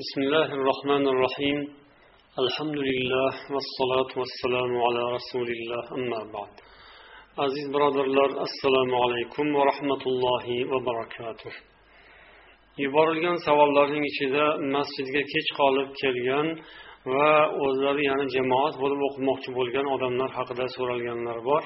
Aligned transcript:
بسم 0.00 0.20
الله 0.26 0.48
الرحمن 0.58 1.04
الرحيم 1.12 1.58
الحمد 2.44 2.78
لله 2.88 3.32
والصلاة 3.54 4.10
والسلام 4.20 4.70
على 4.86 5.02
رسول 5.16 5.48
الله 5.56 5.82
أما 5.98 6.20
بعد 6.36 6.54
aziz 7.44 7.66
birodarlar 7.74 8.30
assalomu 8.46 8.96
alaykum 9.04 9.46
va 9.54 9.62
rahmatullohi 9.70 10.70
va 10.70 10.78
barakatuh 10.88 11.52
yuborilgan 12.84 13.36
savollarning 13.46 14.04
ichida 14.10 14.44
masjidga 14.74 15.22
kech 15.32 15.48
qolib 15.60 15.88
kelgan 16.02 16.46
va 17.12 17.30
o'zlari 17.66 18.02
ya'ni 18.10 18.26
jamoat 18.36 18.74
bo'lib 18.82 19.00
o'qimoqchi 19.08 19.50
bo'lgan 19.58 19.86
odamlar 19.94 20.30
haqida 20.38 20.66
so'ralganlar 20.76 21.38
bor 21.50 21.62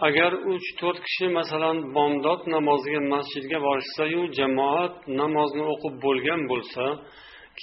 Agar 0.00 0.32
uch 0.32 0.66
to'rt 0.80 0.98
kishi 1.06 1.26
masalan 1.38 1.76
bomdod 1.94 2.40
namoziga 2.54 3.00
masjidga 3.14 3.58
borishsayu 3.66 4.22
jamoat 4.38 4.94
namozni 5.20 5.64
o'qib 5.74 5.94
bo'lgan 6.04 6.40
bo'lsa 6.52 6.84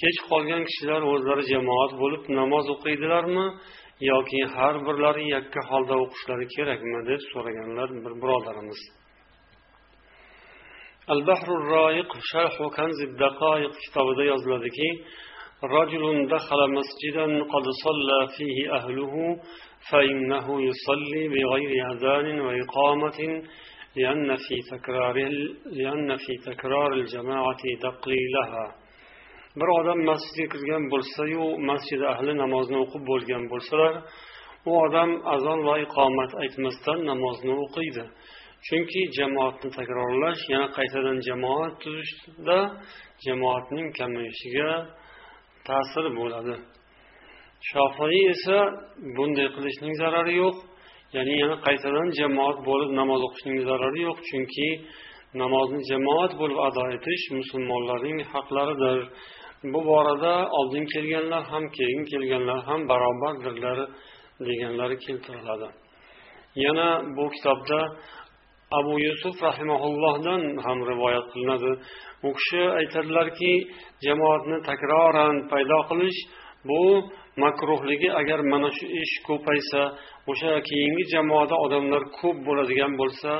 kech 0.00 0.18
qolgan 0.30 0.62
kishilar 0.68 1.02
o'zlari 1.12 1.44
jamoat 1.52 1.92
bo'lib 2.02 2.22
namoz 2.40 2.66
o'qiydilarmi 2.74 3.46
yoki 4.10 4.40
har 4.54 4.74
birlari 4.86 5.24
yakka 5.36 5.60
holda 5.70 5.94
o'qishlari 6.04 6.46
kerakmi 6.54 6.98
deb 7.10 7.20
so'raganlar 7.32 7.88
bir 8.04 8.12
birodarimiz. 8.22 8.80
Al 11.12 11.20
bahru 11.28 11.54
roiq 11.72 12.10
sharhu 12.30 12.66
kanzi 12.78 13.06
daqoiq 13.22 13.74
kitobida 13.84 14.22
yoziladiki 14.32 14.88
رجل 15.63 16.27
دخل 16.27 16.71
مسجدا 16.77 17.43
قد 17.53 17.65
صلى 17.83 18.19
فيه 18.37 18.57
أهله 18.77 19.13
فإنه 19.91 20.61
يصلي 20.61 21.27
بغير 21.27 21.71
أذان 21.91 22.39
وإقامة 22.39 23.19
لأن 23.95 24.35
في 24.35 24.55
تكرار 24.71 25.17
لأن 25.65 26.15
في 26.15 26.33
تكرار 26.45 26.93
الجماعة 26.93 27.61
تقليلها 27.81 28.75
bir 29.61 29.69
odam 29.81 29.99
masjidga 30.09 30.45
kirgan 30.53 30.83
bo'lsayu 30.93 31.45
masjid 31.69 32.01
ahli 32.13 32.33
namozni 32.43 32.77
o'qib 32.83 33.03
bo'lgan 33.11 33.43
bo'lsalar 33.51 33.93
u 34.69 34.71
odam 34.85 35.11
azon 35.35 35.59
va 35.67 35.75
iqomat 35.85 36.31
aytmasdan 36.43 36.99
namozni 37.11 37.53
o'qiydi 37.63 38.03
chunki 38.67 39.01
jamoatni 39.17 39.69
takrorlash 39.77 40.41
yana 40.53 40.67
qaytadan 40.77 41.17
jamoat 41.29 41.73
tuzishda 41.83 42.59
jamoatning 43.25 43.87
kamayishiga 43.99 44.71
ta'sir 45.68 46.04
bo'ladi. 46.18 46.54
Shofiy 47.70 48.22
esa 48.34 48.58
bunday 49.16 49.48
qilishning 49.56 49.94
zarari 50.02 50.34
yo'q. 50.42 50.56
Ya'ni 51.16 51.34
yana 51.42 51.56
qaytadan 51.66 52.08
jamoat 52.20 52.58
bo'lib 52.68 52.90
namoz 53.00 53.20
o'qishning 53.28 53.58
zarari 53.68 54.00
yo'q. 54.08 54.18
Chunki 54.28 54.68
namozni 55.42 55.80
jamoat 55.90 56.32
bo'lib 56.40 56.58
ado 56.68 56.82
etish 56.96 57.24
musulmonlarning 57.38 58.18
haqlaridir. 58.32 58.98
Bu 59.72 59.80
borada 59.90 60.34
oldin 60.58 60.84
kelganlar 60.94 61.42
ham 61.52 61.64
keyin 61.76 62.02
kelganlar 62.10 62.60
ham 62.68 62.80
barobardirlar 62.90 63.78
deganlari 64.48 64.96
keltiriladi. 65.04 65.68
Yana 66.64 66.88
bu 67.16 67.24
kitobda 67.34 67.78
abu 68.78 68.94
yusuf 69.06 69.36
rahimaullohdan 69.48 70.42
ham 70.64 70.78
rivoyat 70.90 71.26
qilinadi. 71.32 71.72
U 72.26 72.28
kishi 72.38 72.62
aytadilarki 72.80 73.52
jamoatni 74.06 74.56
takroran 74.68 75.36
paydo 75.50 75.80
qilish 75.90 76.20
bu 76.68 76.82
makruhligi 77.44 78.08
agar 78.20 78.40
mana 78.52 78.70
shu 78.76 78.86
ish 79.02 79.14
ko'paysa 79.28 79.80
o'sha 80.30 80.52
keyingi 80.68 81.04
jamoada 81.14 81.56
odamlar 81.64 82.02
ko'p 82.18 82.36
bo'ladigan 82.46 82.92
bo'lsa 83.00 83.30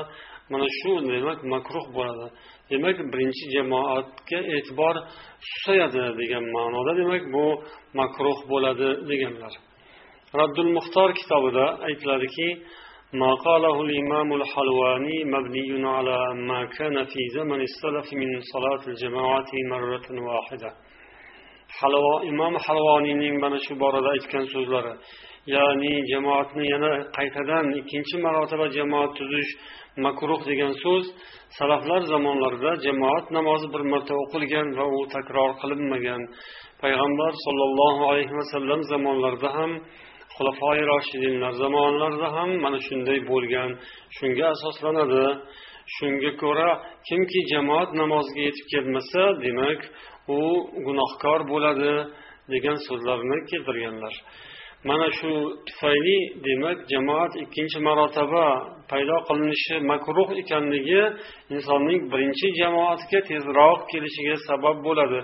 mana 0.51 0.67
shu 0.77 0.91
demak 1.13 1.39
makruh 1.53 1.85
bo'ladi. 1.97 2.27
Demak 2.71 2.97
birinchi 3.11 3.45
jamoatga 3.55 4.39
e'tibor 4.55 4.95
susayadi 5.49 6.03
degan 6.19 6.43
ma'noda 6.55 6.91
demak 7.01 7.23
bu 7.33 7.45
makruh 7.99 8.39
bo'ladi 8.51 8.89
deganlar. 9.09 9.53
Raddul 10.39 10.69
muxtor 10.77 11.09
kitobida 11.19 11.65
aytiladiki 11.87 12.47
ما 13.12 13.34
قاله 13.34 13.76
الإمام 13.86 14.28
الحلواني 14.32 15.24
مبني 15.34 15.88
على 15.96 16.18
ما 16.34 16.60
كان 16.64 17.04
في 17.04 17.20
زمن 17.36 17.60
السلف 17.68 18.06
من 18.20 18.30
صلاة 18.52 18.82
الجماعة 18.92 19.50
مرة 19.72 20.06
واحدة 20.28 20.70
halvo 21.80 22.22
imom 22.24 22.54
halvoniyning 22.66 23.40
mana 23.40 23.58
shu 23.66 23.72
borada 23.82 24.08
aytgan 24.16 24.44
so'zlari 24.54 24.92
ya'ni 25.54 25.92
jamoatni 26.10 26.64
yana 26.74 26.92
qaytadan 27.16 27.66
ikkinchi 27.80 28.16
marotaba 28.24 28.66
jamoat 28.78 29.10
tuzish 29.18 29.50
makruh 30.04 30.40
degan 30.50 30.72
so'z 30.82 31.04
salaflar 31.58 32.00
zamonlarida 32.12 32.72
jamoat 32.86 33.26
namozi 33.36 33.66
bir 33.74 33.82
marta 33.92 34.14
o'qilgan 34.22 34.68
va 34.78 34.86
u 34.96 34.98
takror 35.14 35.50
qilinmagan 35.60 36.22
payg'ambar 36.82 37.32
sollallohu 37.44 38.02
alayhi 38.10 38.34
vasallam 38.40 38.80
zamonlarida 38.92 39.50
ham 39.58 39.70
xulafoi 40.35 40.81
roshidinlar 40.91 41.53
zamonlarida 41.63 42.27
ham 42.37 42.49
mana 42.63 42.79
shunday 42.87 43.19
bo'lgan 43.31 43.69
shunga 44.17 44.45
asoslanadi. 44.55 45.25
Shunga 45.95 46.31
ko'ra 46.43 46.69
kimki 47.07 47.39
jamoat 47.51 47.89
namoziga 48.01 48.41
yetib 48.47 48.65
kelmasa 48.73 49.23
demak 49.45 49.79
u 50.37 50.39
gunohkor 50.85 51.39
bo'ladi 51.51 51.93
degan 52.53 52.77
so'zlarni 52.87 53.37
keltirganlar. 53.51 54.13
Mana 54.87 55.07
shu 55.17 55.31
tufayli 55.67 56.17
demak 56.45 56.77
jamoat 56.91 57.31
ikkinchi 57.43 57.79
marotaba 57.87 58.45
paydo 58.89 59.17
qilinishi 59.27 59.75
makruh 59.91 60.29
ekanligi 60.41 61.03
insonning 61.53 62.01
birinchi 62.11 62.47
jamoatga 62.61 63.19
tezroq 63.29 63.79
kelishiga 63.91 64.35
sabab 64.47 64.77
bo'ladi. 64.87 65.19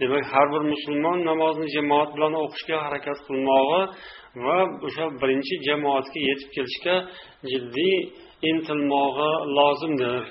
Demak 0.00 0.24
har 0.32 0.46
bir 0.52 0.62
musulmon 0.72 1.18
namozni 1.30 1.66
jamoat 1.76 2.10
bilan 2.16 2.34
o'qishga 2.42 2.76
harakat 2.84 3.18
qilmog'i 3.26 3.82
va 4.44 4.58
o'sha 4.86 5.04
birinchi 5.20 5.54
jamoatga 5.68 6.20
yetib 6.28 6.48
kelishga 6.56 6.94
jiddiy 7.50 7.96
intilmog'i 8.50 9.30
lozimdir 9.56 10.22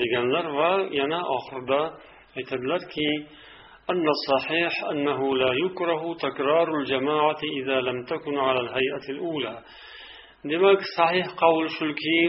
deganlar 0.00 0.44
va 0.58 0.70
yana 1.00 1.20
oxirida 1.36 1.80
aytadilarki 2.38 3.08
أن 3.89 4.05
الصحيح 4.17 4.83
أنه 4.91 5.35
لا 5.35 5.51
يكره 5.65 6.13
تكرار 6.13 6.75
الجماعة 6.79 7.41
إذا 7.61 7.81
لم 7.81 8.03
تكن 8.05 8.37
على 8.37 8.59
الهيئة 8.59 9.05
الأولى 9.09 9.63
demak 10.45 10.81
sahih 10.97 11.25
qavul 11.41 11.67
shuki 11.79 12.19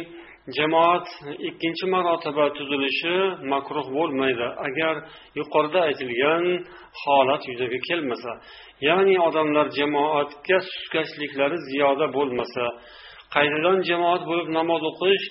jamoat 0.57 1.07
ikkinchi 1.49 1.87
marotaba 1.95 2.47
tuzilishi 2.57 3.17
makruh 3.53 3.87
bo'lmaydi 3.97 4.49
agar 4.67 4.95
yuqorida 5.39 5.81
aytilgan 5.89 6.45
holat 7.03 7.43
yuzaga 7.51 7.79
kelmasa 7.89 8.33
ya'ni 8.89 9.17
odamlar 9.29 9.67
jamoatga 9.79 10.59
suskashliklari 10.71 11.59
ziyoda 11.69 12.07
bo'lmasa 12.17 12.65
qaytadan 13.35 13.79
jamoat 13.91 14.23
bo'lib 14.31 14.49
namoz 14.59 14.83
o'qish 14.91 15.25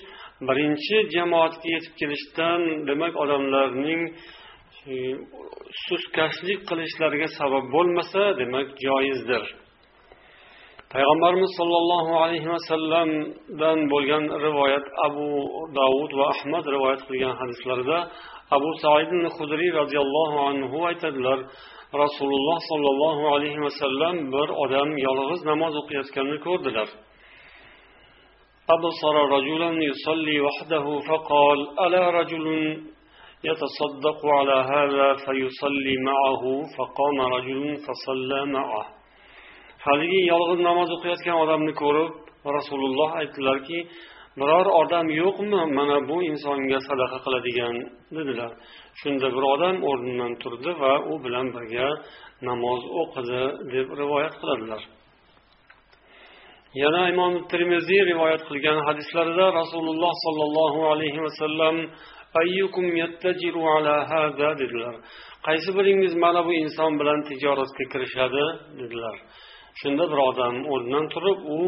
birinchi 0.48 0.96
jamoatga 1.16 1.68
yetib 1.76 1.94
kelishdan 2.00 2.60
demak 2.88 3.14
odamlarning 3.24 4.02
suskashlik 5.86 6.60
qilishlariga 6.68 7.28
sabab 7.38 7.64
bo'lmasa 7.74 8.22
demak 8.40 8.68
joizdir 8.86 9.44
payg'ambarimiz 10.92 11.52
sollallohu 11.60 12.12
alayhi 12.24 12.48
vasallamdan 12.54 13.78
bo'lgan 13.92 14.24
rivoyat 14.46 14.86
abu 15.06 15.28
davud 15.80 16.10
va 16.18 16.24
ahmad 16.34 16.64
rivoyat 16.74 17.02
qilgan 17.08 17.34
hadislarida 17.40 17.98
abu 18.56 18.70
said 18.82 19.10
hudriy 19.36 19.70
roziyallohu 19.80 20.38
anhu 20.50 20.78
aytadilar 20.90 21.38
rasululloh 22.02 22.58
sollallohu 22.70 23.24
alayhi 23.34 23.60
vasallam 23.66 24.14
bir 24.34 24.48
odam 24.64 24.88
yolg'iz 25.06 25.40
namoz 25.50 25.74
o'qiyotganini 25.82 26.38
ko'rdilar 26.48 26.90
أبصر 28.76 29.16
رجلا 29.36 29.70
يصلي 29.90 30.36
وحده 30.46 30.84
فقال 31.08 31.58
ألا 31.84 32.04
رجل 32.18 32.46
يتصدق 33.48 34.20
على 34.38 34.58
هذا 34.74 35.06
فيصلي 35.24 35.94
معه 36.10 36.44
فقام 36.76 37.16
رجل 37.34 37.76
فصلى 37.86 38.40
معه 38.56 38.98
haligi 39.86 40.20
yolg'iz 40.32 40.60
namoz 40.68 40.88
o'qiyotgan 40.96 41.36
odamni 41.44 41.72
ko'rib 41.82 42.12
rasululloh 42.56 43.10
aytdilarki 43.20 43.78
biror 44.40 44.66
odam 44.82 45.06
yo'qmi 45.22 45.60
mana 45.78 45.96
bu 46.08 46.16
insonga 46.30 46.78
sadaqa 46.88 47.18
qiladigan 47.24 47.74
dedilar 48.16 48.50
shunda 49.00 49.28
bir 49.34 49.44
odam 49.54 49.76
o'rnidan 49.90 50.32
turdi 50.42 50.70
va 50.82 50.92
u 51.12 51.14
bilan 51.24 51.46
birga 51.56 51.88
namoz 52.48 52.80
o'qidi 53.02 53.42
deb 53.74 53.86
rivoyat 54.00 54.34
qiladilar 54.40 54.82
yana 56.82 57.02
imom 57.12 57.32
termiziy 57.50 58.02
rivoyat 58.10 58.42
qilgan 58.48 58.78
hadislarida 58.88 59.46
rasululloh 59.60 60.12
sollallohu 60.24 60.80
alayhi 60.92 61.20
vasallam 61.26 61.76
ayyukum 62.39 62.85
yattajiru 63.01 63.61
ala 63.75 63.95
hada 64.11 64.49
dedilar. 64.61 64.95
Qaysi 65.47 65.69
biringiz 65.77 66.13
mana 66.23 66.41
bu 66.47 66.51
inson 66.63 66.91
bilan 66.99 67.19
tijoratga 67.29 67.83
kirishadi 67.93 68.43
dedilar. 68.79 69.15
Shunda 69.81 70.03
bir 70.11 70.19
odam 70.29 70.55
o'rnidan 70.73 71.05
turib 71.13 71.39
u 71.57 71.59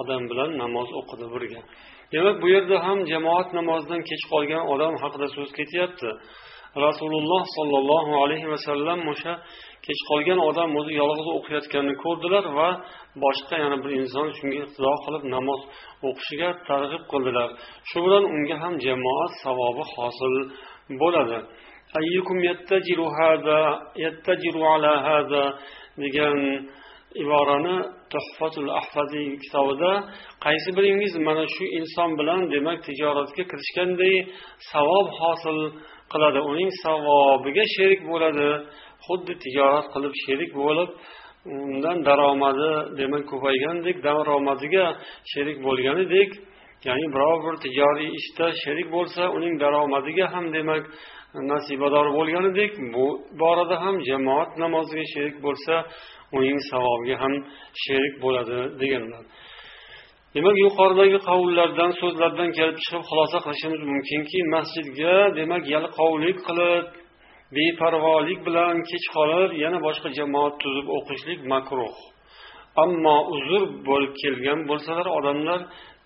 odam 0.00 0.22
bilan 0.30 0.50
namoz 0.62 0.88
o'qidi 1.00 1.26
birga. 1.34 1.60
Demak 2.12 2.36
bu 2.42 2.48
yerda 2.54 2.76
ham 2.86 2.98
jamoat 3.12 3.48
namozidan 3.58 4.02
kech 4.10 4.22
qolgan 4.32 4.62
odam 4.74 4.94
haqida 5.02 5.26
so'z 5.36 5.50
ketyapti. 5.58 6.10
Rasululloh 6.84 7.42
sollallohu 7.56 8.12
alayhi 8.24 8.48
vasallam 8.54 9.00
o'sha 9.12 9.32
kech 9.86 10.00
qolgan 10.10 10.38
odam 10.48 10.70
o'zi 10.80 10.92
yolg'iz 11.02 11.28
o'qiyotganini 11.36 11.94
ko'rdilar 12.04 12.44
va 12.58 12.68
boshqa 13.24 13.56
yana 13.64 13.76
bir 13.84 13.90
inson 14.00 14.28
shunga 14.38 14.56
iqtido 14.64 14.92
qilib 15.04 15.24
namoz 15.34 15.60
o'qishiga 16.08 16.48
targ'ib 16.68 17.02
qildilar. 17.12 17.48
Shu 17.88 17.98
bilan 18.04 18.24
unga 18.34 18.56
ham 18.62 18.74
jamoat 18.86 19.32
savobi 19.44 19.84
hosil 19.94 20.34
bo'ladi. 21.00 21.38
Degan 26.02 26.38
iborani 27.22 27.76
tuhfatul 28.12 28.68
ahfaziy 28.80 29.28
kitobida 29.44 29.92
qaysi 30.44 30.68
biringiz 30.76 31.12
mana 31.28 31.44
shu 31.54 31.64
inson 31.78 32.10
bilan 32.18 32.40
demak 32.54 32.78
tijoratga 32.88 33.42
kirishganday 33.50 34.14
savob 34.72 35.06
hosil 35.20 35.58
qiladi? 36.12 36.40
Uning 36.50 36.70
savobiga 36.84 37.64
sherik 37.74 38.00
bo'ladi 38.10 38.48
xuddi 39.06 39.32
tijorat 39.44 39.86
qilib 39.94 40.14
sherik 40.24 40.50
bo'lib 40.62 40.90
undan 41.54 41.98
daromadi 42.08 42.70
demak 43.00 43.24
ko'paygandek 43.32 43.96
daromadiga 44.06 44.86
sherik 45.32 45.58
bo'lganidek 45.66 46.30
ya'ni 46.88 47.06
biror 47.14 47.38
bir 47.46 47.54
tijoriy 47.64 48.10
ishda 48.20 48.46
sherik 48.62 48.88
bo'lsa 48.96 49.22
uning 49.36 49.54
daromadiga 49.62 50.26
ham 50.34 50.44
demak 50.56 50.84
nasibador 51.52 52.06
bo'lganidek 52.18 52.72
bu 52.94 53.06
borada 53.40 53.76
ham 53.84 53.96
jamoat 54.08 54.50
namoziga 54.64 55.06
sherik 55.14 55.36
bo'lsa 55.46 55.74
uning 56.37 56.59
savobiga 56.71 57.15
ham 57.23 57.33
sherik 57.83 58.13
bo'ladi 58.23 58.57
deganlar 58.81 59.23
demak 60.35 60.55
yuqoridagi 60.65 61.19
qavullardan 61.29 61.91
so'zlardan 62.01 62.49
kelib 62.57 62.77
chiqib 62.83 63.03
xulosa 63.09 63.37
qilishimiz 63.45 63.81
mumkinki 63.91 64.39
masjidga 64.55 65.15
demak 65.39 65.63
yalqovlik 65.75 66.37
qilib 66.47 66.85
beparvolik 67.55 68.39
bilan 68.47 68.75
kech 68.89 69.05
qolib 69.15 69.49
yana 69.63 69.77
boshqa 69.87 70.09
jamoat 70.19 70.53
tuzib 70.63 70.87
o'qishlik 70.97 71.39
makruh 71.53 71.95
ammo 72.83 73.17
uzr 73.35 73.61
bo'lib 73.89 74.13
kelgan 74.21 74.59
bo'lsalar 74.69 75.07
odamlar 75.17 75.59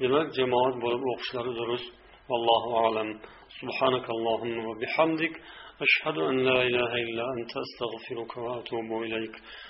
demak 0.04 0.28
jamoat 0.38 0.76
bo'lib 0.84 1.04
o'qishlari 1.12 1.52
durust 1.60 1.90
vallohu 2.30 2.72
alam 2.88 3.10
سبحانك 3.62 4.06
اللهم 4.16 4.56
وبحمدك 4.70 5.34
أشهد 5.86 6.18
أن 6.30 6.36
لا 6.50 6.60
إله 6.70 6.92
إلا 7.06 7.26
أنت 7.36 7.52
أستغفرك 7.66 8.32
وأتوب 8.44 8.90
إليك 9.06 9.36